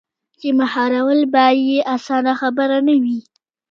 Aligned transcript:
چـې 0.39 0.49
مـهار 0.59 0.91
ول 1.07 1.21
بـه 1.33 1.45
يـې 1.65 1.79
اسـانه 1.95 2.33
خبـره 2.41 2.77
نـه 2.87 2.95
وي. 3.03 3.17